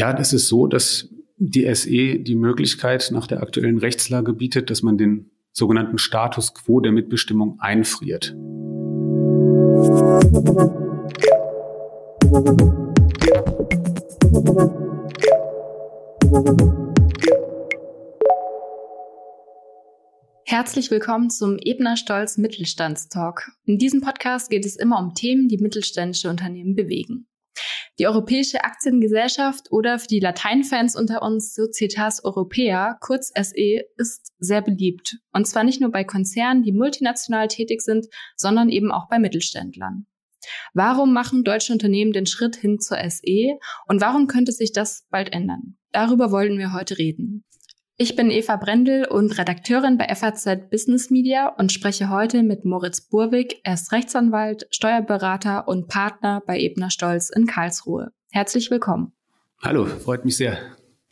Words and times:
Ja, 0.00 0.14
das 0.14 0.32
ist 0.32 0.48
so, 0.48 0.66
dass 0.66 1.10
die 1.36 1.74
SE 1.74 2.20
die 2.20 2.34
Möglichkeit 2.34 3.10
nach 3.12 3.26
der 3.26 3.42
aktuellen 3.42 3.76
Rechtslage 3.76 4.32
bietet, 4.32 4.70
dass 4.70 4.80
man 4.80 4.96
den 4.96 5.30
sogenannten 5.52 5.98
Status 5.98 6.54
quo 6.54 6.80
der 6.80 6.90
Mitbestimmung 6.90 7.60
einfriert. 7.60 8.34
Herzlich 20.46 20.90
willkommen 20.90 21.28
zum 21.28 21.58
Ebner 21.58 21.98
Stolz 21.98 22.38
Mittelstandstalk. 22.38 23.50
In 23.66 23.76
diesem 23.76 24.00
Podcast 24.00 24.48
geht 24.48 24.64
es 24.64 24.76
immer 24.76 24.98
um 24.98 25.12
Themen, 25.12 25.48
die 25.48 25.58
mittelständische 25.58 26.30
Unternehmen 26.30 26.74
bewegen. 26.74 27.26
Die 27.98 28.06
Europäische 28.06 28.64
Aktiengesellschaft 28.64 29.70
oder 29.70 29.98
für 29.98 30.06
die 30.06 30.20
Lateinfans 30.20 30.96
unter 30.96 31.22
uns 31.22 31.54
Societas 31.54 32.24
Europea, 32.24 32.96
kurz 33.00 33.30
SE, 33.34 33.82
ist 33.98 34.32
sehr 34.38 34.62
beliebt. 34.62 35.18
Und 35.32 35.46
zwar 35.46 35.64
nicht 35.64 35.80
nur 35.80 35.90
bei 35.90 36.04
Konzernen, 36.04 36.62
die 36.62 36.72
multinational 36.72 37.48
tätig 37.48 37.82
sind, 37.82 38.06
sondern 38.36 38.70
eben 38.70 38.90
auch 38.90 39.08
bei 39.08 39.18
Mittelständlern. 39.18 40.06
Warum 40.72 41.12
machen 41.12 41.44
deutsche 41.44 41.72
Unternehmen 41.72 42.12
den 42.12 42.26
Schritt 42.26 42.56
hin 42.56 42.78
zur 42.80 42.98
SE 43.10 43.58
und 43.86 44.00
warum 44.00 44.26
könnte 44.26 44.52
sich 44.52 44.72
das 44.72 45.06
bald 45.10 45.32
ändern? 45.32 45.76
Darüber 45.92 46.30
wollen 46.30 46.56
wir 46.58 46.72
heute 46.72 46.96
reden. 46.96 47.44
Ich 48.02 48.16
bin 48.16 48.30
Eva 48.30 48.56
Brendel 48.56 49.04
und 49.04 49.36
Redakteurin 49.36 49.98
bei 49.98 50.08
FAZ 50.14 50.70
Business 50.70 51.10
Media 51.10 51.48
und 51.48 51.70
spreche 51.70 52.08
heute 52.08 52.42
mit 52.42 52.64
Moritz 52.64 53.02
Burwig. 53.02 53.60
Er 53.62 53.74
ist 53.74 53.92
Rechtsanwalt, 53.92 54.66
Steuerberater 54.70 55.68
und 55.68 55.86
Partner 55.86 56.42
bei 56.46 56.58
Ebner 56.58 56.88
Stolz 56.88 57.28
in 57.28 57.44
Karlsruhe. 57.44 58.10
Herzlich 58.30 58.70
willkommen. 58.70 59.12
Hallo, 59.62 59.84
freut 59.84 60.24
mich 60.24 60.38
sehr. 60.38 60.56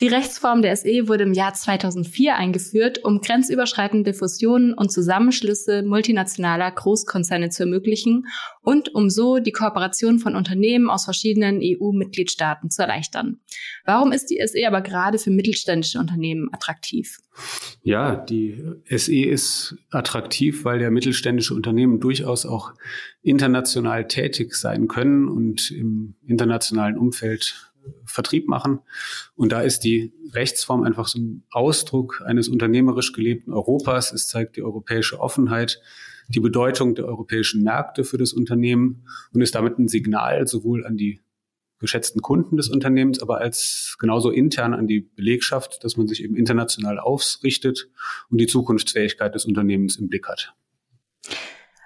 Die 0.01 0.07
Rechtsform 0.07 0.63
der 0.63 0.77
SE 0.77 1.09
wurde 1.09 1.25
im 1.25 1.33
Jahr 1.33 1.55
2004 1.55 2.37
eingeführt, 2.37 3.03
um 3.03 3.21
grenzüberschreitende 3.21 4.15
Fusionen 4.15 4.73
und 4.73 4.93
Zusammenschlüsse 4.93 5.83
multinationaler 5.83 6.71
Großkonzerne 6.71 7.49
zu 7.49 7.65
ermöglichen 7.65 8.29
und 8.63 8.95
um 8.95 9.11
so 9.11 9.39
die 9.39 9.51
Kooperation 9.51 10.21
von 10.21 10.37
Unternehmen 10.37 10.89
aus 10.89 11.05
verschiedenen 11.05 11.59
EU-Mitgliedstaaten 11.61 12.71
zu 12.71 12.83
erleichtern. 12.83 13.41
Warum 13.85 14.13
ist 14.13 14.27
die 14.27 14.41
SE 14.47 14.65
aber 14.69 14.83
gerade 14.83 15.19
für 15.19 15.31
mittelständische 15.31 15.99
Unternehmen 15.99 16.49
attraktiv? 16.53 17.19
Ja, 17.83 18.15
die 18.15 18.63
SE 18.89 19.25
ist 19.25 19.79
attraktiv, 19.91 20.65
weil 20.65 20.81
ja 20.81 20.91
mittelständische 20.91 21.55
Unternehmen 21.55 21.99
durchaus 21.99 22.47
auch 22.47 22.73
international 23.23 24.07
tätig 24.07 24.55
sein 24.55 24.87
können 24.87 25.29
und 25.29 25.73
im 25.73 26.15
internationalen 26.25 26.97
Umfeld 26.97 27.69
Vertrieb 28.05 28.49
machen. 28.49 28.81
Und 29.35 29.53
da 29.53 29.61
ist 29.61 29.81
die 29.81 30.13
Rechtsform 30.33 30.83
einfach 30.83 31.09
so 31.09 31.19
ein 31.19 31.45
Ausdruck 31.51 32.23
eines 32.25 32.49
unternehmerisch 32.49 33.13
gelebten 33.13 33.53
Europas. 33.53 34.13
Es 34.13 34.29
zeigt 34.29 34.57
die 34.57 34.63
europäische 34.63 35.21
Offenheit, 35.21 35.81
die 36.29 36.41
Bedeutung 36.41 36.95
der 36.95 37.07
europäischen 37.07 37.63
Märkte 37.63 38.05
für 38.05 38.19
das 38.19 38.33
Unternehmen 38.33 39.05
und 39.33 39.41
ist 39.41 39.55
damit 39.55 39.79
ein 39.79 39.89
Signal 39.89 40.47
sowohl 40.47 40.87
an 40.87 40.97
die 40.97 41.21
geschätzten 41.79 42.21
Kunden 42.23 42.57
des 42.57 42.69
Unternehmens, 42.69 43.23
aber 43.23 43.39
als 43.39 43.97
genauso 43.99 44.31
intern 44.31 44.75
an 44.75 44.87
die 44.87 45.01
Belegschaft, 45.01 45.85
dass 45.85 45.97
man 45.97 46.09
sich 46.09 46.23
eben 46.23 46.37
international 46.37 46.99
ausrichtet 46.99 47.89
und 48.31 48.39
die 48.39 48.47
Zukunftsfähigkeit 48.47 49.35
des 49.35 49.45
Unternehmens 49.45 49.97
im 49.97 50.09
Blick 50.09 50.29
hat. 50.29 50.55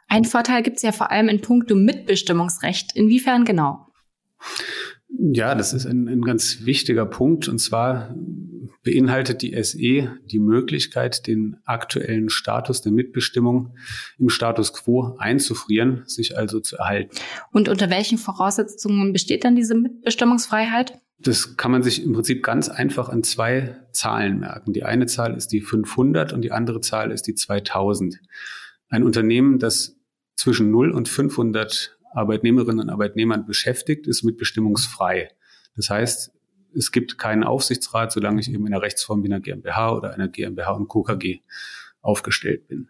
Ein 0.08 0.24
Vorteil 0.24 0.62
gibt 0.62 0.78
es 0.78 0.82
ja 0.82 0.92
vor 0.92 1.10
allem 1.10 1.28
in 1.28 1.40
puncto 1.40 1.74
Mitbestimmungsrecht. 1.74 2.94
Inwiefern 2.94 3.44
genau? 3.44 3.86
Ja, 5.24 5.54
das 5.54 5.72
ist 5.72 5.86
ein, 5.86 6.08
ein 6.08 6.22
ganz 6.22 6.64
wichtiger 6.64 7.06
Punkt. 7.06 7.46
Und 7.46 7.60
zwar 7.60 8.12
beinhaltet 8.82 9.42
die 9.42 9.54
SE 9.62 9.78
die 9.78 10.38
Möglichkeit, 10.40 11.28
den 11.28 11.58
aktuellen 11.64 12.28
Status 12.28 12.82
der 12.82 12.90
Mitbestimmung 12.90 13.76
im 14.18 14.30
Status 14.30 14.72
quo 14.72 15.14
einzufrieren, 15.18 16.02
sich 16.06 16.36
also 16.36 16.58
zu 16.58 16.76
erhalten. 16.76 17.16
Und 17.52 17.68
unter 17.68 17.88
welchen 17.88 18.18
Voraussetzungen 18.18 19.12
besteht 19.12 19.44
dann 19.44 19.54
diese 19.54 19.76
Mitbestimmungsfreiheit? 19.76 20.98
Das 21.20 21.56
kann 21.56 21.70
man 21.70 21.84
sich 21.84 22.02
im 22.02 22.14
Prinzip 22.14 22.42
ganz 22.42 22.68
einfach 22.68 23.08
an 23.08 23.22
zwei 23.22 23.76
Zahlen 23.92 24.40
merken. 24.40 24.72
Die 24.72 24.82
eine 24.82 25.06
Zahl 25.06 25.36
ist 25.36 25.52
die 25.52 25.60
500 25.60 26.32
und 26.32 26.42
die 26.42 26.50
andere 26.50 26.80
Zahl 26.80 27.12
ist 27.12 27.28
die 27.28 27.36
2000. 27.36 28.18
Ein 28.88 29.04
Unternehmen, 29.04 29.60
das 29.60 29.94
zwischen 30.34 30.72
0 30.72 30.90
und 30.90 31.08
500 31.08 31.96
Arbeitnehmerinnen 32.14 32.80
und 32.80 32.90
Arbeitnehmern 32.90 33.46
beschäftigt, 33.46 34.06
ist 34.06 34.22
mitbestimmungsfrei. 34.22 35.30
Das 35.76 35.90
heißt, 35.90 36.32
es 36.74 36.92
gibt 36.92 37.18
keinen 37.18 37.44
Aufsichtsrat, 37.44 38.12
solange 38.12 38.40
ich 38.40 38.50
eben 38.50 38.66
in 38.66 38.72
der 38.72 38.82
Rechtsform 38.82 39.22
wie 39.22 39.28
einer 39.28 39.40
GmbH 39.40 39.94
oder 39.94 40.14
einer 40.14 40.28
GmbH 40.28 40.72
und 40.72 40.88
KKG 40.88 41.40
aufgestellt 42.00 42.68
bin. 42.68 42.88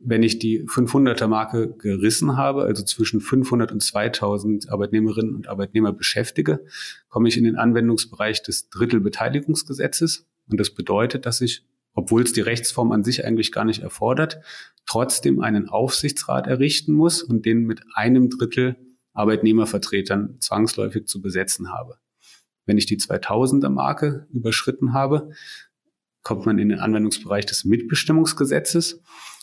Wenn 0.00 0.22
ich 0.22 0.38
die 0.38 0.64
500er 0.64 1.26
Marke 1.26 1.74
gerissen 1.76 2.36
habe, 2.36 2.62
also 2.62 2.84
zwischen 2.84 3.20
500 3.20 3.72
und 3.72 3.82
2000 3.82 4.70
Arbeitnehmerinnen 4.70 5.34
und 5.34 5.48
Arbeitnehmer 5.48 5.92
beschäftige, 5.92 6.64
komme 7.08 7.28
ich 7.28 7.36
in 7.36 7.44
den 7.44 7.56
Anwendungsbereich 7.56 8.42
des 8.42 8.68
Drittelbeteiligungsgesetzes. 8.70 10.26
Und 10.48 10.60
das 10.60 10.70
bedeutet, 10.70 11.26
dass 11.26 11.40
ich 11.40 11.64
obwohl 11.98 12.22
es 12.22 12.32
die 12.32 12.42
Rechtsform 12.42 12.92
an 12.92 13.02
sich 13.02 13.24
eigentlich 13.24 13.50
gar 13.50 13.64
nicht 13.64 13.82
erfordert, 13.82 14.40
trotzdem 14.86 15.40
einen 15.40 15.68
Aufsichtsrat 15.68 16.46
errichten 16.46 16.92
muss 16.92 17.24
und 17.24 17.44
den 17.44 17.64
mit 17.64 17.82
einem 17.92 18.30
Drittel 18.30 18.76
Arbeitnehmervertretern 19.14 20.36
zwangsläufig 20.38 21.08
zu 21.08 21.20
besetzen 21.20 21.72
habe. 21.72 21.98
Wenn 22.66 22.78
ich 22.78 22.86
die 22.86 22.98
2000er 22.98 23.68
Marke 23.68 24.28
überschritten 24.32 24.92
habe, 24.92 25.32
kommt 26.22 26.46
man 26.46 26.60
in 26.60 26.68
den 26.68 26.78
Anwendungsbereich 26.78 27.46
des 27.46 27.64
Mitbestimmungsgesetzes. 27.64 29.02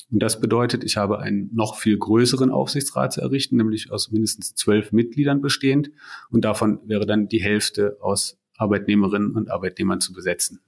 Und 0.10 0.24
das 0.24 0.40
bedeutet, 0.40 0.86
ich 0.86 0.96
habe 0.96 1.20
einen 1.20 1.54
noch 1.54 1.76
viel 1.78 1.98
größeren 1.98 2.52
Aufsichtsrat 2.52 3.12
zu 3.12 3.20
errichten, 3.20 3.58
nämlich 3.58 3.92
aus 3.92 4.12
mindestens 4.12 4.56
zwölf 4.56 4.94
Mitgliedern 4.94 5.42
bestehend. 5.42 5.92
Und 6.30 6.46
davon 6.46 6.80
wäre 6.86 7.06
dann 7.06 7.28
die 7.28 7.44
Hälfte 7.44 7.98
aus 8.00 8.38
Arbeitnehmerinnen 8.56 9.32
und 9.36 9.52
Arbeitnehmern 9.52 10.00
zu 10.00 10.14
besetzen. 10.14 10.62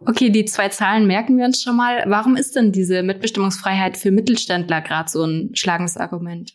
Okay, 0.00 0.30
die 0.30 0.44
zwei 0.44 0.68
Zahlen 0.68 1.06
merken 1.06 1.38
wir 1.38 1.44
uns 1.44 1.62
schon 1.62 1.76
mal. 1.76 2.04
Warum 2.06 2.36
ist 2.36 2.56
denn 2.56 2.72
diese 2.72 3.02
Mitbestimmungsfreiheit 3.02 3.96
für 3.96 4.10
Mittelständler 4.10 4.80
gerade 4.80 5.08
so 5.08 5.24
ein 5.24 5.50
schlagendes 5.54 5.96
Argument? 5.96 6.54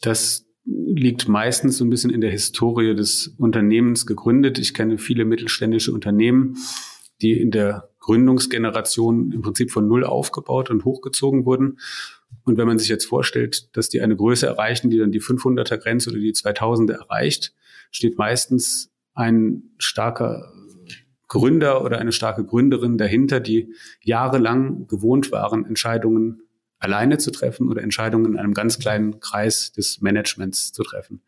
Das 0.00 0.46
liegt 0.64 1.28
meistens 1.28 1.78
so 1.78 1.84
ein 1.84 1.90
bisschen 1.90 2.10
in 2.10 2.20
der 2.20 2.30
Historie 2.30 2.94
des 2.94 3.34
Unternehmens 3.38 4.06
gegründet. 4.06 4.58
Ich 4.58 4.74
kenne 4.74 4.98
viele 4.98 5.24
mittelständische 5.24 5.92
Unternehmen, 5.92 6.56
die 7.20 7.32
in 7.32 7.50
der 7.50 7.90
Gründungsgeneration 7.98 9.32
im 9.32 9.42
Prinzip 9.42 9.70
von 9.70 9.88
Null 9.88 10.04
aufgebaut 10.04 10.70
und 10.70 10.84
hochgezogen 10.84 11.44
wurden. 11.44 11.78
Und 12.44 12.56
wenn 12.56 12.66
man 12.66 12.78
sich 12.78 12.88
jetzt 12.88 13.06
vorstellt, 13.06 13.76
dass 13.76 13.88
die 13.88 14.00
eine 14.00 14.16
Größe 14.16 14.46
erreichen, 14.46 14.90
die 14.90 14.98
dann 14.98 15.10
die 15.10 15.20
500er 15.20 15.76
Grenze 15.78 16.10
oder 16.10 16.20
die 16.20 16.32
2000er 16.32 16.92
erreicht, 16.92 17.52
steht 17.90 18.18
meistens 18.18 18.90
ein 19.14 19.64
starker 19.78 20.52
Gründer 21.30 21.84
oder 21.84 21.98
eine 21.98 22.10
starke 22.12 22.44
Gründerin 22.44 22.98
dahinter, 22.98 23.38
die 23.38 23.72
jahrelang 24.02 24.88
gewohnt 24.88 25.30
waren, 25.30 25.64
Entscheidungen 25.64 26.42
alleine 26.80 27.18
zu 27.18 27.30
treffen 27.30 27.68
oder 27.68 27.82
Entscheidungen 27.82 28.32
in 28.32 28.38
einem 28.38 28.52
ganz 28.52 28.80
kleinen 28.80 29.20
Kreis 29.20 29.70
des 29.70 30.00
Managements 30.00 30.72
zu 30.72 30.82
treffen. 30.82 31.22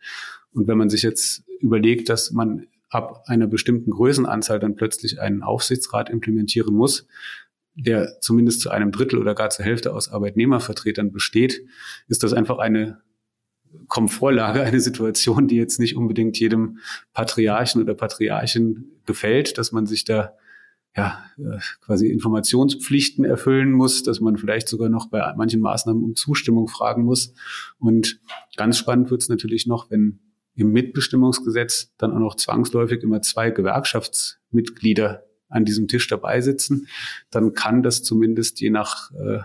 Und 0.53 0.67
wenn 0.67 0.77
man 0.77 0.91
sich 0.91 1.03
jetzt 1.03 1.45
überlegt, 1.61 2.09
dass 2.09 2.33
man 2.33 2.67
ab 2.91 3.23
einer 3.27 3.47
bestimmten 3.47 3.93
Größenanzahl 3.93 4.59
dann 4.59 4.75
plötzlich 4.75 5.21
einen 5.21 5.43
Aufsichtsrat 5.43 6.11
implementieren 6.11 6.75
muss, 6.75 7.07
der 7.75 8.21
zumindest 8.21 8.61
zu 8.61 8.71
einem 8.71 8.91
Drittel 8.91 9.21
oder 9.21 9.37
gar 9.37 9.51
zur 9.51 9.65
Hälfte 9.65 9.95
aus 9.95 10.11
Arbeitnehmervertretern 10.11 11.13
besteht, 11.13 11.65
ist 12.09 12.25
das 12.25 12.33
einfach 12.33 12.59
eine 12.59 13.02
Komfortlage, 13.88 14.62
eine 14.62 14.81
Situation, 14.81 15.49
die 15.49 15.56
jetzt 15.56 15.81
nicht 15.81 15.97
unbedingt 15.97 16.38
jedem 16.38 16.78
Patriarchen 17.12 17.83
oder 17.83 17.94
Patriarchin 17.94 18.92
gefällt, 19.07 19.59
dass 19.59 19.72
man 19.72 19.86
sich 19.86 20.04
da 20.04 20.34
ja 20.97 21.24
äh, 21.39 21.59
quasi 21.80 22.09
Informationspflichten 22.09 23.24
erfüllen 23.24 23.72
muss, 23.72 24.03
dass 24.03 24.21
man 24.21 24.36
vielleicht 24.36 24.69
sogar 24.69 24.89
noch 24.89 25.09
bei 25.09 25.33
manchen 25.36 25.60
Maßnahmen 25.60 26.03
um 26.03 26.15
Zustimmung 26.15 26.69
fragen 26.69 27.04
muss. 27.04 27.34
Und 27.78 28.21
ganz 28.57 28.78
spannend 28.78 29.10
wird 29.10 29.22
es 29.22 29.28
natürlich 29.28 29.66
noch, 29.66 29.91
wenn 29.91 30.21
im 30.54 30.71
Mitbestimmungsgesetz 30.72 31.92
dann 31.97 32.13
auch 32.13 32.19
noch 32.19 32.36
zwangsläufig 32.36 33.03
immer 33.03 33.22
zwei 33.22 33.51
Gewerkschaftsmitglieder 33.51 35.24
an 35.48 35.65
diesem 35.65 35.89
Tisch 35.89 36.09
dabei 36.09 36.41
sitzen, 36.41 36.89
dann 37.30 37.54
kann 37.54 37.83
das 37.83 38.03
zumindest 38.03 38.60
je 38.60 38.71
nach 38.71 39.13
äh, 39.13 39.41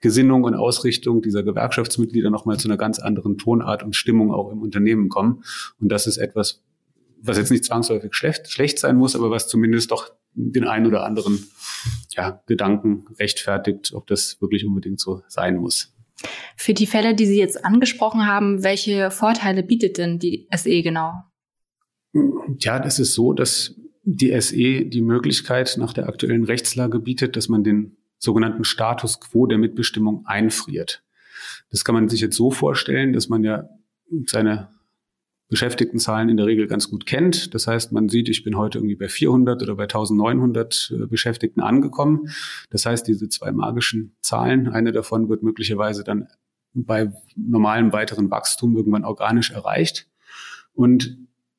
Gesinnung 0.00 0.44
und 0.44 0.54
Ausrichtung 0.54 1.22
dieser 1.22 1.42
Gewerkschaftsmitglieder 1.42 2.30
nochmal 2.30 2.58
zu 2.58 2.68
einer 2.68 2.76
ganz 2.76 2.98
anderen 2.98 3.38
Tonart 3.38 3.82
und 3.82 3.96
Stimmung 3.96 4.32
auch 4.32 4.50
im 4.50 4.62
Unternehmen 4.62 5.08
kommen. 5.08 5.42
Und 5.80 5.90
das 5.90 6.06
ist 6.06 6.18
etwas, 6.18 6.62
was 7.20 7.38
jetzt 7.38 7.50
nicht 7.50 7.64
zwangsläufig 7.64 8.14
schlecht, 8.14 8.50
schlecht 8.50 8.78
sein 8.78 8.96
muss, 8.96 9.16
aber 9.16 9.30
was 9.30 9.48
zumindest 9.48 9.90
doch 9.90 10.12
den 10.34 10.64
einen 10.64 10.86
oder 10.86 11.04
anderen 11.04 11.48
ja, 12.10 12.42
Gedanken 12.46 13.06
rechtfertigt, 13.18 13.92
ob 13.94 14.06
das 14.06 14.40
wirklich 14.40 14.66
unbedingt 14.66 15.00
so 15.00 15.22
sein 15.28 15.56
muss. 15.56 15.94
Für 16.56 16.74
die 16.74 16.86
Fälle, 16.86 17.14
die 17.14 17.26
Sie 17.26 17.38
jetzt 17.38 17.64
angesprochen 17.64 18.26
haben, 18.26 18.62
welche 18.62 19.10
Vorteile 19.10 19.62
bietet 19.62 19.98
denn 19.98 20.18
die 20.18 20.48
SE 20.54 20.82
genau? 20.82 21.12
Ja, 22.58 22.78
das 22.78 22.98
ist 22.98 23.14
so, 23.14 23.32
dass 23.32 23.74
die 24.02 24.38
SE 24.40 24.84
die 24.84 25.02
Möglichkeit 25.02 25.76
nach 25.78 25.92
der 25.92 26.08
aktuellen 26.08 26.44
Rechtslage 26.44 27.00
bietet, 27.00 27.36
dass 27.36 27.48
man 27.48 27.64
den 27.64 27.96
sogenannten 28.26 28.64
Status 28.64 29.20
quo 29.20 29.46
der 29.46 29.56
Mitbestimmung 29.56 30.26
einfriert. 30.26 31.02
Das 31.70 31.84
kann 31.84 31.94
man 31.94 32.08
sich 32.08 32.20
jetzt 32.20 32.36
so 32.36 32.50
vorstellen, 32.50 33.14
dass 33.14 33.30
man 33.30 33.42
ja 33.42 33.68
seine 34.26 34.68
Beschäftigtenzahlen 35.48 36.28
in 36.28 36.36
der 36.36 36.46
Regel 36.46 36.66
ganz 36.66 36.90
gut 36.90 37.06
kennt. 37.06 37.54
Das 37.54 37.66
heißt, 37.66 37.92
man 37.92 38.08
sieht, 38.08 38.28
ich 38.28 38.42
bin 38.42 38.56
heute 38.56 38.78
irgendwie 38.78 38.96
bei 38.96 39.08
400 39.08 39.62
oder 39.62 39.76
bei 39.76 39.84
1900 39.84 40.92
äh, 40.92 41.06
Beschäftigten 41.06 41.60
angekommen. 41.60 42.28
Das 42.70 42.84
heißt, 42.84 43.06
diese 43.06 43.28
zwei 43.28 43.52
magischen 43.52 44.16
Zahlen, 44.20 44.68
eine 44.68 44.92
davon 44.92 45.28
wird 45.28 45.42
möglicherweise 45.42 46.02
dann 46.02 46.26
bei 46.74 47.12
normalem 47.36 47.92
weiteren 47.92 48.30
Wachstum 48.30 48.76
irgendwann 48.76 49.04
organisch 49.04 49.52
erreicht. 49.52 50.08
Und 50.74 51.16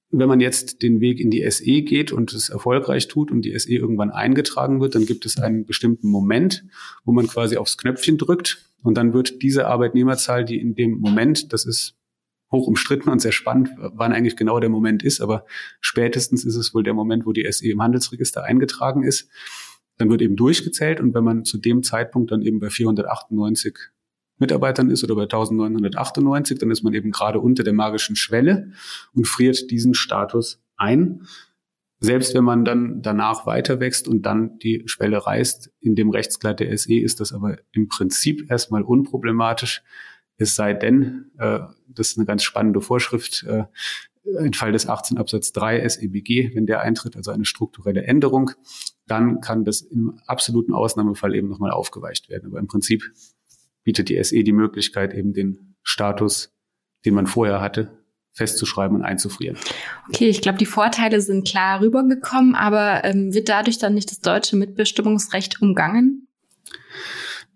wenn 0.09 0.29
man 0.29 0.39
jetzt 0.39 0.81
den 0.83 1.01
Weg 1.01 1.19
in 1.19 1.29
die 1.29 1.49
SE 1.51 1.81
geht 1.81 2.11
und 2.11 2.33
es 2.33 2.49
erfolgreich 2.49 3.07
tut 3.07 3.29
und 3.29 3.43
die 3.43 3.57
SE 3.59 3.71
irgendwann 3.71 4.11
eingetragen 4.11 4.79
wird, 4.79 4.95
dann 4.95 5.05
gibt 5.05 5.25
es 5.25 5.37
einen 5.37 5.65
bestimmten 5.65 6.09
Moment, 6.09 6.63
wo 7.03 7.11
man 7.11 7.27
quasi 7.27 7.57
aufs 7.57 7.77
Knöpfchen 7.77 8.17
drückt 8.17 8.71
und 8.81 8.95
dann 8.97 9.13
wird 9.13 9.41
diese 9.41 9.67
Arbeitnehmerzahl, 9.67 10.45
die 10.45 10.59
in 10.59 10.75
dem 10.75 10.99
Moment, 10.99 11.51
das 11.51 11.65
ist 11.65 11.95
hoch 12.51 12.67
umstritten 12.67 13.09
und 13.09 13.21
sehr 13.21 13.33
spannend, 13.33 13.69
wann 13.77 14.13
eigentlich 14.13 14.37
genau 14.37 14.59
der 14.61 14.69
Moment 14.69 15.03
ist, 15.03 15.19
aber 15.19 15.45
spätestens 15.81 16.45
ist 16.45 16.55
es 16.55 16.73
wohl 16.73 16.83
der 16.83 16.93
Moment, 16.93 17.25
wo 17.25 17.33
die 17.33 17.51
SE 17.51 17.67
im 17.67 17.81
Handelsregister 17.81 18.43
eingetragen 18.43 19.03
ist. 19.03 19.29
Dann 19.97 20.09
wird 20.09 20.21
eben 20.21 20.37
durchgezählt 20.37 21.01
und 21.01 21.13
wenn 21.13 21.23
man 21.25 21.43
zu 21.43 21.57
dem 21.57 21.83
Zeitpunkt 21.83 22.31
dann 22.31 22.41
eben 22.41 22.59
bei 22.59 22.69
498 22.69 23.77
Mitarbeitern 24.39 24.89
ist 24.89 25.03
oder 25.03 25.15
bei 25.15 25.23
1998, 25.23 26.59
dann 26.59 26.71
ist 26.71 26.83
man 26.83 26.93
eben 26.93 27.11
gerade 27.11 27.39
unter 27.39 27.63
der 27.63 27.73
magischen 27.73 28.15
Schwelle 28.15 28.71
und 29.13 29.27
friert 29.27 29.71
diesen 29.71 29.93
Status 29.93 30.61
ein. 30.75 31.27
Selbst 31.99 32.35
wenn 32.35 32.43
man 32.43 32.63
dann 32.63 33.01
danach 33.01 33.47
weiter 33.47 33.79
wächst 33.79 34.07
und 34.07 34.21
dann 34.23 34.59
die 34.59 34.83
Schwelle 34.85 35.25
reißt, 35.25 35.71
in 35.79 35.95
dem 35.95 36.11
Rechtskleid 36.11 36.59
der 36.59 36.77
SE 36.77 36.95
ist 36.95 37.19
das 37.19 37.33
aber 37.33 37.57
im 37.71 37.87
Prinzip 37.87 38.51
erstmal 38.51 38.83
unproblematisch. 38.83 39.81
Es 40.37 40.55
sei 40.55 40.73
denn, 40.73 41.31
äh, 41.39 41.59
das 41.87 42.11
ist 42.11 42.17
eine 42.17 42.27
ganz 42.27 42.43
spannende 42.43 42.81
Vorschrift, 42.81 43.43
äh, 43.47 43.63
ein 44.39 44.53
Fall 44.53 44.71
des 44.71 44.87
18 44.87 45.17
Absatz 45.17 45.53
3 45.53 45.87
SEBG, 45.87 46.51
wenn 46.53 46.65
der 46.65 46.81
eintritt, 46.81 47.15
also 47.15 47.31
eine 47.31 47.45
strukturelle 47.45 48.03
Änderung, 48.03 48.51
dann 49.07 49.41
kann 49.41 49.63
das 49.63 49.81
im 49.81 50.19
absoluten 50.27 50.73
Ausnahmefall 50.73 51.33
eben 51.33 51.47
nochmal 51.47 51.71
aufgeweicht 51.71 52.29
werden. 52.29 52.47
Aber 52.47 52.59
im 52.59 52.67
Prinzip 52.67 53.03
bietet 53.87 54.09
die 54.09 54.21
SE 54.21 54.43
die 54.43 54.51
Möglichkeit, 54.51 55.13
eben 55.13 55.31
den 55.31 55.77
Status, 55.81 56.53
den 57.05 57.13
man 57.13 57.25
vorher 57.25 57.61
hatte, 57.61 57.97
festzuschreiben 58.33 58.97
und 58.97 59.03
einzufrieren. 59.03 59.57
Okay, 60.09 60.27
ich 60.27 60.41
glaube, 60.41 60.57
die 60.57 60.65
Vorteile 60.65 61.21
sind 61.21 61.47
klar 61.47 61.79
rübergekommen, 61.79 62.53
aber 62.53 63.05
ähm, 63.05 63.33
wird 63.33 63.47
dadurch 63.47 63.77
dann 63.77 63.93
nicht 63.93 64.11
das 64.11 64.19
deutsche 64.19 64.57
Mitbestimmungsrecht 64.57 65.61
umgangen? 65.61 66.27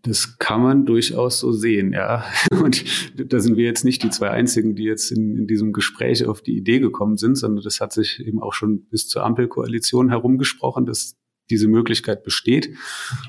Das 0.04 0.40
kann 0.40 0.64
man 0.64 0.86
durchaus 0.86 1.38
so 1.38 1.52
sehen, 1.52 1.92
ja. 1.92 2.24
Und 2.64 2.86
da 3.30 3.42
sind 3.42 3.58
wir 3.58 3.66
jetzt 3.66 3.84
nicht 3.84 4.02
die 4.02 4.10
zwei 4.10 4.30
einzigen, 4.30 4.74
die 4.74 4.86
jetzt 4.86 5.12
in, 5.12 5.36
in, 5.36 5.48
diesem 5.48 5.74
Gespräch 5.74 6.26
auf 6.26 6.42
die 6.42 6.56
Idee 6.56 6.80
gekommen 6.80 7.18
sind, 7.18 7.36
sondern 7.36 7.62
das 7.62 7.82
hat 7.82 7.92
sich 7.92 8.26
eben 8.26 8.42
auch 8.42 8.54
schon 8.54 8.86
bis 8.86 9.10
zur 9.10 9.26
Ampelkoalition 9.26 10.08
herumgesprochen, 10.08 10.86
dass 10.86 11.18
diese 11.50 11.68
Möglichkeit 11.68 12.24
besteht. 12.24 12.76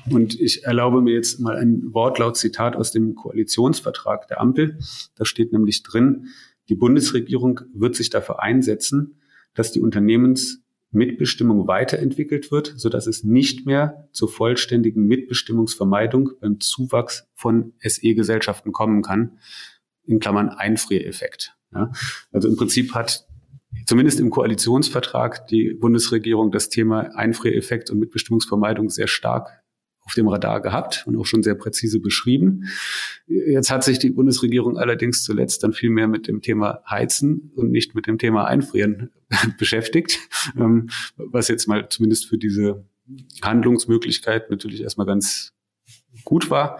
Und 0.09 0.39
ich 0.39 0.63
erlaube 0.63 1.01
mir 1.01 1.13
jetzt 1.13 1.39
mal 1.39 1.57
ein 1.57 1.93
Wortlaut-Zitat 1.93 2.75
aus 2.75 2.91
dem 2.91 3.15
Koalitionsvertrag 3.15 4.27
der 4.27 4.39
Ampel. 4.39 4.79
Da 5.15 5.25
steht 5.25 5.51
nämlich 5.51 5.83
drin, 5.83 6.27
die 6.69 6.75
Bundesregierung 6.75 7.61
wird 7.73 7.95
sich 7.95 8.09
dafür 8.09 8.41
einsetzen, 8.41 9.19
dass 9.53 9.71
die 9.71 9.81
Unternehmensmitbestimmung 9.81 11.67
weiterentwickelt 11.67 12.51
wird, 12.51 12.73
sodass 12.77 13.07
es 13.07 13.23
nicht 13.23 13.65
mehr 13.65 14.07
zur 14.11 14.29
vollständigen 14.29 15.05
Mitbestimmungsvermeidung 15.05 16.31
beim 16.39 16.59
Zuwachs 16.59 17.27
von 17.35 17.73
SE-Gesellschaften 17.81 18.71
kommen 18.71 19.01
kann, 19.01 19.39
in 20.05 20.19
Klammern 20.19 20.49
Einfriereffekt. 20.49 21.55
Ja, 21.73 21.91
also 22.31 22.47
im 22.47 22.55
Prinzip 22.55 22.93
hat 22.93 23.27
zumindest 23.85 24.19
im 24.19 24.29
Koalitionsvertrag 24.29 25.47
die 25.47 25.73
Bundesregierung 25.73 26.51
das 26.51 26.69
Thema 26.69 27.15
Einfriereffekt 27.15 27.89
und 27.89 27.99
Mitbestimmungsvermeidung 27.99 28.89
sehr 28.89 29.07
stark 29.07 29.63
auf 30.05 30.13
dem 30.13 30.27
Radar 30.27 30.61
gehabt 30.61 31.05
und 31.07 31.15
auch 31.15 31.25
schon 31.25 31.43
sehr 31.43 31.55
präzise 31.55 31.99
beschrieben. 31.99 32.65
Jetzt 33.25 33.71
hat 33.71 33.83
sich 33.83 33.99
die 33.99 34.09
Bundesregierung 34.09 34.77
allerdings 34.77 35.23
zuletzt 35.23 35.63
dann 35.63 35.73
viel 35.73 35.89
mehr 35.89 36.07
mit 36.07 36.27
dem 36.27 36.41
Thema 36.41 36.81
Heizen 36.89 37.51
und 37.55 37.71
nicht 37.71 37.95
mit 37.95 38.07
dem 38.07 38.17
Thema 38.17 38.45
Einfrieren 38.45 39.11
beschäftigt, 39.57 40.19
ähm, 40.57 40.89
was 41.15 41.47
jetzt 41.47 41.67
mal 41.67 41.87
zumindest 41.89 42.27
für 42.27 42.37
diese 42.37 42.85
Handlungsmöglichkeit 43.41 44.49
natürlich 44.49 44.81
erstmal 44.81 45.07
ganz 45.07 45.53
gut 46.23 46.49
war, 46.49 46.79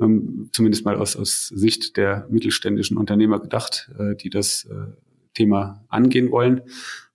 ähm, 0.00 0.48
zumindest 0.52 0.84
mal 0.84 0.96
aus, 0.96 1.16
aus 1.16 1.48
Sicht 1.48 1.96
der 1.96 2.26
mittelständischen 2.30 2.96
Unternehmer 2.96 3.38
gedacht, 3.38 3.90
äh, 3.98 4.16
die 4.16 4.30
das 4.30 4.64
äh, 4.64 4.92
Thema 5.34 5.84
angehen 5.88 6.30
wollen. 6.30 6.62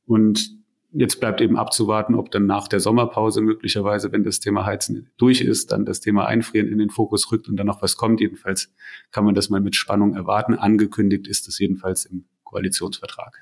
Und 0.06 0.58
jetzt 0.92 1.20
bleibt 1.20 1.42
eben 1.42 1.58
abzuwarten, 1.58 2.16
ob 2.16 2.32
dann 2.32 2.46
nach 2.46 2.68
der 2.68 2.80
Sommerpause 2.80 3.42
möglicherweise, 3.42 4.12
wenn 4.12 4.24
das 4.24 4.40
Thema 4.40 4.66
Heizen 4.66 5.10
durch 5.18 5.42
ist, 5.42 5.72
dann 5.72 5.86
das 5.86 6.00
Thema 6.00 6.26
Einfrieren 6.26 6.68
in 6.68 6.78
den 6.78 6.90
Fokus 6.90 7.32
rückt 7.32 7.48
und 7.48 7.58
dann 7.58 7.68
noch 7.68 7.82
was 7.82 7.98
kommt. 7.98 8.20
Jedenfalls 8.20 8.74
kann 9.12 9.26
man 9.26 9.36
das 9.36 9.50
mal 9.50 9.62
mit 9.62 9.76
Spannung 9.76 10.16
erwarten. 10.16 10.56
Angekündigt 10.56 11.28
ist 11.28 11.48
es 11.48 11.60
jedenfalls 11.60 12.06
im 12.06 12.26
Koalitionsvertrag. 12.44 13.36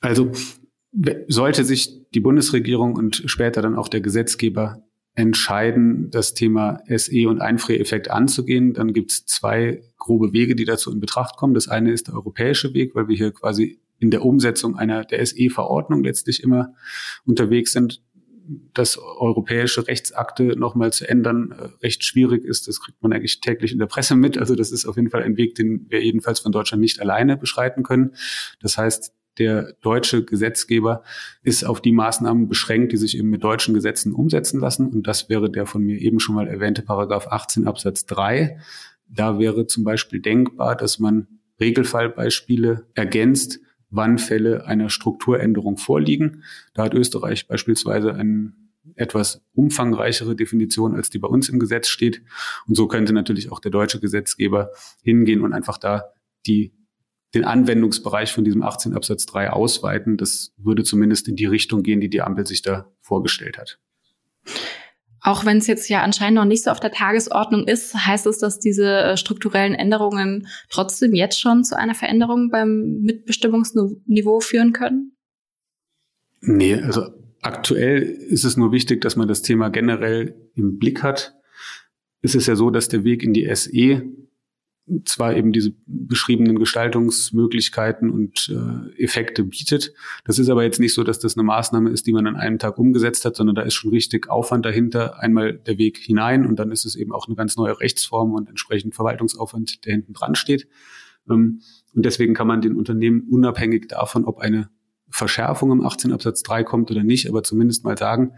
Also 0.00 0.32
sollte 1.28 1.64
sich 1.64 2.10
die 2.10 2.20
Bundesregierung 2.20 2.96
und 2.96 3.22
später 3.26 3.62
dann 3.62 3.76
auch 3.76 3.88
der 3.88 4.00
Gesetzgeber 4.00 4.82
entscheiden, 5.14 6.10
das 6.10 6.34
Thema 6.34 6.80
SE 6.88 7.28
und 7.28 7.40
Einfriereffekt 7.40 8.10
anzugehen, 8.10 8.74
dann 8.74 8.92
gibt 8.92 9.12
es 9.12 9.26
zwei 9.26 9.82
grobe 9.98 10.32
Wege, 10.32 10.54
die 10.54 10.64
dazu 10.64 10.92
in 10.92 11.00
Betracht 11.00 11.36
kommen. 11.36 11.54
Das 11.54 11.68
eine 11.68 11.92
ist 11.92 12.08
der 12.08 12.14
europäische 12.14 12.74
Weg, 12.74 12.94
weil 12.94 13.08
wir 13.08 13.16
hier 13.16 13.32
quasi 13.32 13.80
in 14.00 14.10
der 14.10 14.24
Umsetzung 14.24 14.76
einer 14.76 15.04
der 15.04 15.24
SE-Verordnung 15.24 16.02
letztlich 16.02 16.42
immer 16.42 16.74
unterwegs 17.24 17.72
sind. 17.72 18.02
dass 18.74 18.98
europäische 18.98 19.86
Rechtsakte 19.86 20.58
nochmal 20.58 20.92
zu 20.92 21.08
ändern 21.08 21.52
äh, 21.52 21.68
recht 21.84 22.02
schwierig 22.02 22.44
ist. 22.44 22.66
Das 22.66 22.80
kriegt 22.80 23.00
man 23.00 23.12
eigentlich 23.12 23.40
täglich 23.40 23.70
in 23.70 23.78
der 23.78 23.86
Presse 23.86 24.16
mit. 24.16 24.38
Also 24.38 24.56
das 24.56 24.72
ist 24.72 24.86
auf 24.86 24.96
jeden 24.96 25.10
Fall 25.10 25.22
ein 25.22 25.36
Weg, 25.36 25.54
den 25.54 25.86
wir 25.88 26.02
jedenfalls 26.02 26.40
von 26.40 26.50
Deutschland 26.50 26.80
nicht 26.80 27.00
alleine 27.00 27.36
beschreiten 27.36 27.84
können. 27.84 28.16
Das 28.60 28.76
heißt, 28.76 29.12
der 29.38 29.74
deutsche 29.82 30.24
Gesetzgeber 30.24 31.02
ist 31.42 31.64
auf 31.64 31.80
die 31.80 31.92
Maßnahmen 31.92 32.48
beschränkt, 32.48 32.92
die 32.92 32.96
sich 32.96 33.16
eben 33.16 33.30
mit 33.30 33.44
deutschen 33.44 33.72
Gesetzen 33.74 34.12
umsetzen 34.12 34.58
lassen. 34.60 34.88
Und 34.88 35.06
das 35.06 35.28
wäre 35.28 35.50
der 35.50 35.66
von 35.66 35.82
mir 35.82 36.00
eben 36.00 36.18
schon 36.18 36.34
mal 36.34 36.48
erwähnte 36.48 36.82
Paragraph 36.82 37.28
18 37.28 37.68
Absatz 37.68 38.04
3. 38.06 38.58
Da 39.08 39.38
wäre 39.38 39.66
zum 39.66 39.84
Beispiel 39.84 40.20
denkbar, 40.20 40.76
dass 40.76 40.98
man 40.98 41.26
Regelfallbeispiele 41.60 42.86
ergänzt, 42.94 43.60
wann 43.90 44.18
Fälle 44.18 44.66
einer 44.66 44.88
Strukturänderung 44.88 45.76
vorliegen. 45.76 46.44
Da 46.74 46.84
hat 46.84 46.94
Österreich 46.94 47.46
beispielsweise 47.46 48.14
eine 48.14 48.52
etwas 48.94 49.42
umfangreichere 49.52 50.34
Definition, 50.34 50.94
als 50.94 51.10
die 51.10 51.18
bei 51.18 51.28
uns 51.28 51.48
im 51.48 51.58
Gesetz 51.58 51.88
steht. 51.88 52.22
Und 52.66 52.76
so 52.76 52.86
könnte 52.86 53.12
natürlich 53.12 53.50
auch 53.52 53.60
der 53.60 53.70
deutsche 53.70 54.00
Gesetzgeber 54.00 54.70
hingehen 55.02 55.42
und 55.42 55.52
einfach 55.52 55.78
da 55.78 56.12
die, 56.46 56.72
den 57.34 57.44
Anwendungsbereich 57.44 58.32
von 58.32 58.44
diesem 58.44 58.62
18 58.62 58.94
Absatz 58.94 59.26
3 59.26 59.50
ausweiten. 59.50 60.16
Das 60.16 60.52
würde 60.56 60.82
zumindest 60.82 61.28
in 61.28 61.36
die 61.36 61.46
Richtung 61.46 61.82
gehen, 61.82 62.00
die 62.00 62.10
die 62.10 62.22
Ampel 62.22 62.46
sich 62.46 62.62
da 62.62 62.90
vorgestellt 63.00 63.58
hat. 63.58 63.78
Auch 65.22 65.44
wenn 65.44 65.58
es 65.58 65.66
jetzt 65.66 65.88
ja 65.88 66.02
anscheinend 66.02 66.36
noch 66.36 66.44
nicht 66.44 66.64
so 66.64 66.70
auf 66.70 66.80
der 66.80 66.92
Tagesordnung 66.92 67.66
ist, 67.66 67.94
heißt 67.94 68.26
es, 68.26 68.38
dass 68.38 68.58
diese 68.58 68.86
äh, 68.86 69.16
strukturellen 69.16 69.74
Änderungen 69.74 70.46
trotzdem 70.70 71.14
jetzt 71.14 71.40
schon 71.40 71.64
zu 71.64 71.76
einer 71.76 71.94
Veränderung 71.94 72.50
beim 72.50 73.00
Mitbestimmungsniveau 73.02 74.40
führen 74.40 74.72
können? 74.72 75.16
Nee, 76.40 76.74
also 76.74 77.08
aktuell 77.42 78.02
ist 78.02 78.44
es 78.44 78.56
nur 78.56 78.72
wichtig, 78.72 79.02
dass 79.02 79.16
man 79.16 79.28
das 79.28 79.42
Thema 79.42 79.68
generell 79.68 80.34
im 80.54 80.78
Blick 80.78 81.02
hat. 81.02 81.34
Es 82.22 82.34
ist 82.34 82.46
ja 82.46 82.56
so, 82.56 82.70
dass 82.70 82.88
der 82.88 83.04
Weg 83.04 83.22
in 83.22 83.32
die 83.32 83.48
SE 83.54 84.02
zwar 85.04 85.36
eben 85.36 85.52
diese 85.52 85.72
beschriebenen 85.86 86.58
Gestaltungsmöglichkeiten 86.58 88.10
und 88.10 88.48
äh, 88.48 89.02
Effekte 89.02 89.44
bietet. 89.44 89.92
Das 90.24 90.38
ist 90.38 90.48
aber 90.48 90.64
jetzt 90.64 90.80
nicht 90.80 90.94
so, 90.94 91.04
dass 91.04 91.18
das 91.18 91.36
eine 91.36 91.44
Maßnahme 91.44 91.90
ist, 91.90 92.06
die 92.06 92.12
man 92.12 92.26
an 92.26 92.36
einem 92.36 92.58
Tag 92.58 92.78
umgesetzt 92.78 93.24
hat, 93.24 93.36
sondern 93.36 93.56
da 93.56 93.62
ist 93.62 93.74
schon 93.74 93.90
richtig 93.90 94.28
Aufwand 94.28 94.64
dahinter. 94.66 95.20
Einmal 95.20 95.54
der 95.54 95.78
Weg 95.78 95.98
hinein 95.98 96.46
und 96.46 96.58
dann 96.58 96.70
ist 96.70 96.84
es 96.84 96.96
eben 96.96 97.12
auch 97.12 97.26
eine 97.26 97.36
ganz 97.36 97.56
neue 97.56 97.78
Rechtsform 97.78 98.32
und 98.32 98.48
entsprechend 98.48 98.94
Verwaltungsaufwand, 98.94 99.84
der 99.84 99.92
hinten 99.92 100.12
dran 100.12 100.34
steht. 100.34 100.68
Ähm, 101.28 101.60
und 101.94 102.04
deswegen 102.04 102.34
kann 102.34 102.46
man 102.46 102.60
den 102.60 102.76
Unternehmen 102.76 103.26
unabhängig 103.28 103.88
davon, 103.88 104.24
ob 104.24 104.38
eine 104.38 104.70
Verschärfung 105.08 105.72
im 105.72 105.84
18 105.84 106.12
Absatz 106.12 106.42
3 106.42 106.64
kommt 106.64 106.90
oder 106.90 107.02
nicht, 107.02 107.28
aber 107.28 107.42
zumindest 107.42 107.84
mal 107.84 107.98
sagen, 107.98 108.32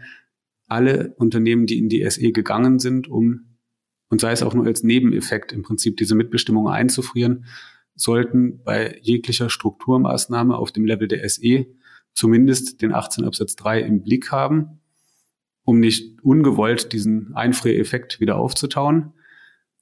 alle 0.67 1.13
Unternehmen, 1.17 1.65
die 1.67 1.77
in 1.77 1.89
die 1.89 2.09
SE 2.09 2.31
gegangen 2.31 2.79
sind, 2.79 3.07
um 3.07 3.52
und 4.13 4.21
sei 4.21 4.31
es 4.31 4.43
auch 4.43 4.53
nur 4.53 4.67
als 4.67 4.83
Nebeneffekt 4.83 5.53
im 5.53 5.63
Prinzip 5.63 5.97
diese 5.97 6.13
Mitbestimmung 6.13 6.69
einzufrieren, 6.69 7.45
sollten 7.95 8.61
bei 8.63 8.99
jeglicher 9.01 9.49
Strukturmaßnahme 9.49 10.55
auf 10.55 10.71
dem 10.71 10.85
Level 10.85 11.07
der 11.07 11.27
SE 11.27 11.65
zumindest 12.13 12.83
den 12.83 12.93
18 12.93 13.25
Absatz 13.25 13.55
3 13.55 13.81
im 13.81 14.03
Blick 14.03 14.31
haben, 14.31 14.81
um 15.63 15.79
nicht 15.79 16.21
ungewollt 16.21 16.93
diesen 16.93 17.33
Einfriereffekt 17.33 18.19
wieder 18.19 18.37
aufzutauen 18.37 19.13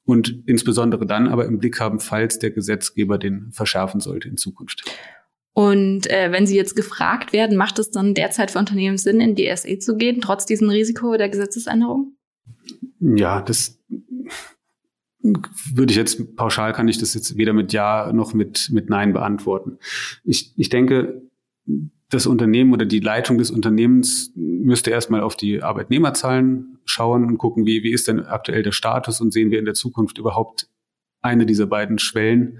und 0.06 0.44
insbesondere 0.46 1.06
dann 1.06 1.28
aber 1.28 1.46
im 1.46 1.60
Blick 1.60 1.82
haben, 1.82 2.00
falls 2.00 2.40
der 2.40 2.52
Gesetzgeber 2.52 3.18
den 3.18 3.52
verschärfen 3.52 4.00
sollte 4.00 4.30
in 4.30 4.38
Zukunft. 4.38 4.86
Und 5.52 6.10
äh, 6.10 6.32
wenn 6.32 6.48
Sie 6.48 6.56
jetzt 6.56 6.78
gefragt 6.78 7.34
werden, 7.34 7.58
macht 7.58 7.80
es 7.80 7.92
dann 7.92 8.14
derzeit 8.14 8.50
für 8.52 8.60
Unternehmen 8.60 8.98
Sinn, 8.98 9.20
in 9.20 9.36
die 9.36 9.54
SE 9.58 9.78
zu 9.80 9.98
gehen, 9.98 10.22
trotz 10.22 10.46
diesem 10.46 10.70
Risiko 10.70 11.18
der 11.18 11.28
Gesetzesänderung? 11.28 12.16
Ja, 13.02 13.42
das 13.42 13.82
würde 15.22 15.92
ich 15.92 15.98
jetzt 15.98 16.36
pauschal 16.36 16.74
kann 16.74 16.88
ich 16.88 16.98
das 16.98 17.14
jetzt 17.14 17.38
weder 17.38 17.54
mit 17.54 17.74
Ja 17.74 18.12
noch 18.12 18.34
mit, 18.34 18.70
mit 18.72 18.90
Nein 18.90 19.14
beantworten. 19.14 19.78
Ich, 20.24 20.54
ich 20.58 20.70
denke, 20.70 21.22
das 22.10 22.28
Unternehmen 22.28 22.74
oder 22.74 22.86
die 22.86 23.00
Leitung 23.00 23.38
des 23.38 23.52
Unternehmens 23.52 24.32
müsste 24.36 24.92
erstmal 24.92 25.22
auf 25.22 25.36
die 25.36 25.62
Arbeitnehmerzahlen 25.62 26.80
schauen 26.86 27.26
und 27.26 27.38
gucken, 27.38 27.66
wie, 27.66 27.84
wie 27.84 27.94
ist 27.94 28.08
denn 28.08 28.20
aktuell 28.20 28.64
der 28.64 28.74
Status 28.74 29.22
und 29.22 29.32
sehen 29.32 29.50
wir 29.52 29.60
in 29.60 29.66
der 29.66 29.76
Zukunft 29.76 30.18
überhaupt 30.18 30.68
eine 31.22 31.46
dieser 31.46 31.68
beiden 31.68 32.00
Schwellen 32.00 32.60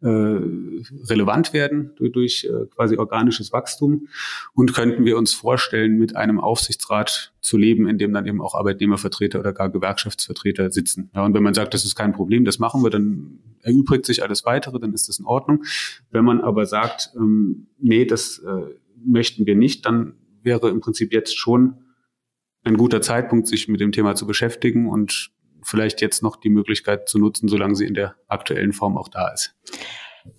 äh, 0.00 0.06
relevant 0.06 1.52
werden 1.52 1.90
durch, 1.98 2.44
äh, 2.44 2.66
quasi 2.66 2.96
organisches 2.96 3.52
Wachstum 3.52 4.06
und 4.54 4.72
könnten 4.72 5.04
wir 5.04 5.18
uns 5.18 5.34
vorstellen, 5.34 5.98
mit 5.98 6.14
einem 6.14 6.38
Aufsichtsrat 6.38 7.32
zu 7.40 7.56
leben, 7.56 7.88
in 7.88 7.98
dem 7.98 8.12
dann 8.12 8.24
eben 8.24 8.40
auch 8.40 8.54
Arbeitnehmervertreter 8.54 9.40
oder 9.40 9.52
gar 9.52 9.70
Gewerkschaftsvertreter 9.70 10.70
sitzen. 10.70 11.10
Ja, 11.14 11.24
und 11.24 11.34
wenn 11.34 11.42
man 11.42 11.54
sagt, 11.54 11.74
das 11.74 11.84
ist 11.84 11.96
kein 11.96 12.12
Problem, 12.12 12.44
das 12.44 12.60
machen 12.60 12.82
wir, 12.84 12.90
dann 12.90 13.40
erübrigt 13.62 14.06
sich 14.06 14.22
alles 14.22 14.44
weitere, 14.44 14.78
dann 14.78 14.92
ist 14.92 15.08
das 15.08 15.18
in 15.18 15.26
Ordnung. 15.26 15.64
Wenn 16.12 16.24
man 16.24 16.42
aber 16.42 16.64
sagt, 16.66 17.10
ähm, 17.16 17.66
nee, 17.78 18.04
das 18.04 18.38
äh, 18.38 18.74
möchten 19.04 19.46
wir 19.46 19.56
nicht, 19.56 19.84
dann 19.84 20.14
wäre 20.42 20.68
im 20.70 20.80
Prinzip 20.80 21.12
jetzt 21.12 21.36
schon 21.36 21.74
ein 22.62 22.76
guter 22.76 23.00
Zeitpunkt, 23.00 23.48
sich 23.48 23.66
mit 23.66 23.80
dem 23.80 23.90
Thema 23.92 24.14
zu 24.14 24.26
beschäftigen 24.26 24.88
und 24.88 25.32
vielleicht 25.62 26.00
jetzt 26.00 26.22
noch 26.22 26.36
die 26.36 26.50
Möglichkeit 26.50 27.08
zu 27.08 27.18
nutzen, 27.18 27.48
solange 27.48 27.74
sie 27.74 27.86
in 27.86 27.94
der 27.94 28.16
aktuellen 28.26 28.72
Form 28.72 28.96
auch 28.96 29.08
da 29.08 29.28
ist. 29.28 29.54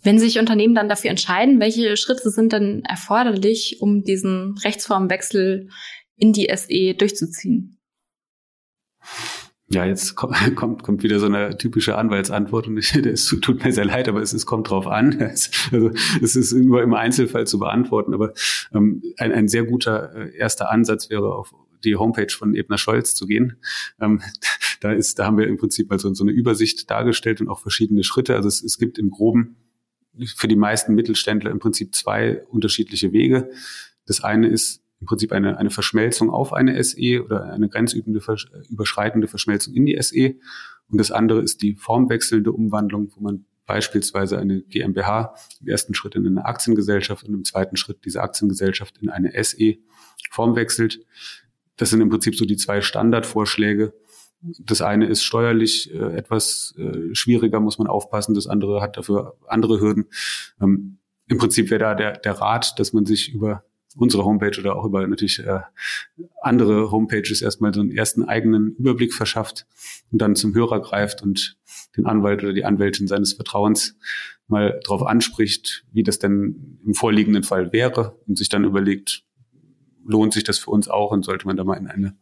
Wenn 0.04 0.20
sich 0.20 0.40
Unternehmen 0.40 0.76
dann 0.76 0.90
dafür 0.90 1.10
entscheiden, 1.10 1.60
welche 1.60 1.98
Schritte 1.98 2.30
sind 2.30 2.54
denn 2.54 2.84
erforderlich, 2.86 3.78
um 3.80 4.04
diesen 4.04 4.58
Rechtsformwechsel 4.64 5.70
in 6.16 6.34
die 6.34 6.50
SE 6.56 6.94
durchzuziehen? 6.94 7.80
Ja, 9.72 9.86
jetzt 9.86 10.16
kommt, 10.16 10.56
kommt, 10.56 10.84
kommt 10.84 11.04
wieder 11.04 11.20
so 11.20 11.28
eine 11.28 11.58
typische 11.58 11.98
Anwaltsantwort 11.98 12.68
und 12.68 12.78
ich, 12.78 12.96
es 13.06 13.26
tut 13.42 13.64
mir 13.64 13.72
sehr 13.72 13.86
leid, 13.86 14.08
aber 14.10 14.22
es, 14.22 14.34
es 14.34 14.46
kommt 14.46 14.70
drauf 14.70 14.88
an. 14.88 15.20
Es, 15.30 15.52
also 15.72 15.92
es 16.22 16.36
ist 16.36 16.54
nur 16.54 16.82
im 16.82 16.94
Einzelfall 16.94 17.46
zu 17.46 17.60
beantworten, 17.60 18.14
aber 18.14 18.34
ähm, 18.74 19.02
ein, 19.18 19.32
ein 19.32 19.48
sehr 19.48 19.64
guter 19.64 20.16
äh, 20.16 20.36
erster 20.36 20.72
Ansatz 20.72 21.10
wäre 21.10 21.36
auf 21.36 21.54
die 21.84 21.96
Homepage 21.96 22.32
von 22.32 22.56
Ebner 22.56 22.78
Scholz 22.78 23.16
zu 23.16 23.26
gehen. 23.26 23.58
Ähm, 24.02 24.22
da 24.80 24.92
ist, 24.92 25.20
da 25.20 25.26
haben 25.26 25.38
wir 25.38 25.48
im 25.48 25.58
Prinzip 25.58 25.92
also 25.92 26.14
so 26.14 26.24
eine 26.24 26.32
Übersicht 26.32 26.90
dargestellt 26.90 27.42
und 27.42 27.50
auch 27.50 27.60
verschiedene 27.60 28.04
Schritte. 28.04 28.36
Also 28.36 28.48
es, 28.48 28.64
es 28.64 28.78
gibt 28.78 28.98
im 28.98 29.10
Groben 29.10 29.58
für 30.36 30.48
die 30.48 30.56
meisten 30.56 30.96
Mittelständler 30.96 31.52
im 31.52 31.60
Prinzip 31.60 31.96
zwei 31.96 32.44
unterschiedliche 32.48 33.12
Wege. 33.12 33.50
Das 34.06 34.24
eine 34.24 34.48
ist 34.48 34.82
im 35.02 35.08
Prinzip 35.08 35.32
eine, 35.32 35.58
eine 35.58 35.70
Verschmelzung 35.70 36.30
auf 36.30 36.54
eine 36.54 36.82
SE 36.84 37.24
oder 37.24 37.46
eine 37.46 37.70
grenzübende, 37.70 38.22
überschreitende 38.70 39.28
Verschmelzung 39.28 39.74
in 39.74 39.86
die 39.86 40.02
SE. 40.02 40.36
Und 40.90 40.98
das 40.98 41.12
andere 41.12 41.42
ist 41.42 41.62
die 41.62 41.76
formwechselnde 41.76 42.52
Umwandlung, 42.52 43.12
wo 43.16 43.22
man 43.22 43.46
beispielsweise 43.66 44.40
eine 44.40 44.62
GmbH 44.64 45.36
im 45.62 45.68
ersten 45.68 45.94
Schritt 45.94 46.16
in 46.16 46.26
eine 46.26 46.46
Aktiengesellschaft 46.46 47.24
und 47.28 47.36
im 47.36 47.44
zweiten 47.44 47.78
Schritt 47.78 48.04
diese 48.04 48.22
Aktiengesellschaft 48.22 48.98
in 48.98 49.10
eine 49.10 49.32
SE 49.44 49.78
formwechselt. 50.32 51.06
Das 51.78 51.92
sind 51.92 52.02
im 52.02 52.10
Prinzip 52.10 52.36
so 52.36 52.46
die 52.46 52.58
zwei 52.58 52.82
Standardvorschläge. 52.82 53.94
Das 54.42 54.82
eine 54.82 55.06
ist 55.06 55.24
steuerlich 55.24 55.94
äh, 55.94 56.16
etwas 56.16 56.74
äh, 56.78 57.14
schwieriger, 57.14 57.60
muss 57.60 57.78
man 57.78 57.88
aufpassen. 57.88 58.36
Das 58.36 58.48
andere 58.48 58.82
hat 58.82 58.98
dafür 58.98 59.38
andere 59.48 59.82
Hürden. 59.82 60.06
Ähm, 60.62 61.00
Im 61.28 61.38
Prinzip 61.38 61.70
wäre 61.70 61.80
da 61.80 61.96
der, 61.96 62.18
der 62.18 62.34
Rat, 62.34 62.80
dass 62.80 62.94
man 62.94 63.06
sich 63.06 63.34
über 63.34 63.64
unsere 63.96 64.24
Homepage 64.24 64.58
oder 64.60 64.76
auch 64.76 64.86
über 64.86 65.06
natürlich 65.08 65.40
äh, 65.40 65.62
andere 66.42 66.92
Homepages 66.92 67.42
erstmal 67.42 67.74
so 67.74 67.82
einen 67.82 67.92
ersten 67.92 68.24
eigenen 68.24 68.76
Überblick 68.76 69.14
verschafft 69.14 69.66
und 70.12 70.22
dann 70.22 70.36
zum 70.36 70.54
Hörer 70.54 70.82
greift 70.82 71.22
und 71.22 71.58
den 71.98 72.06
Anwalt 72.06 72.44
oder 72.44 72.54
die 72.54 72.66
Anwältin 72.66 73.08
seines 73.08 73.34
Vertrauens 73.34 73.98
mal 74.48 74.80
darauf 74.84 75.06
anspricht, 75.06 75.86
wie 75.92 76.04
das 76.04 76.20
denn 76.20 76.80
im 76.86 76.94
vorliegenden 76.94 77.44
Fall 77.44 77.74
wäre 77.74 78.18
und 78.28 78.38
sich 78.38 78.50
dann 78.50 78.64
überlegt, 78.64 79.24
lohnt 80.06 80.34
sich 80.34 80.44
das 80.44 80.58
für 80.58 80.72
uns 80.72 80.88
auch 80.88 81.12
und 81.12 81.24
sollte 81.24 81.46
man 81.46 81.58
da 81.58 81.64
mal 81.64 81.78
in 81.78 81.88
eine 81.88 82.18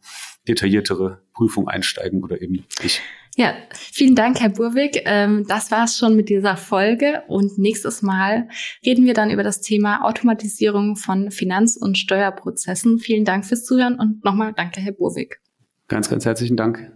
detailliertere 0.48 1.20
Prüfung 1.34 1.68
einsteigen 1.68 2.22
oder 2.22 2.40
eben 2.40 2.64
nicht. 2.82 3.00
Ja, 3.36 3.54
vielen 3.72 4.16
Dank, 4.16 4.40
Herr 4.40 4.48
Burwig. 4.48 5.02
Ähm, 5.04 5.44
das 5.46 5.70
war's 5.70 5.96
schon 5.96 6.16
mit 6.16 6.28
dieser 6.28 6.56
Folge 6.56 7.22
und 7.28 7.56
nächstes 7.56 8.02
Mal 8.02 8.48
reden 8.84 9.06
wir 9.06 9.14
dann 9.14 9.30
über 9.30 9.44
das 9.44 9.60
Thema 9.60 10.04
Automatisierung 10.04 10.96
von 10.96 11.30
Finanz- 11.30 11.76
und 11.76 11.96
Steuerprozessen. 11.96 12.98
Vielen 12.98 13.24
Dank 13.24 13.46
fürs 13.46 13.64
Zuhören 13.64 13.98
und 13.98 14.24
nochmal 14.24 14.54
danke, 14.56 14.80
Herr 14.80 14.92
Burwig. 14.92 15.40
Ganz, 15.86 16.10
ganz 16.10 16.24
herzlichen 16.24 16.56
Dank. 16.56 16.90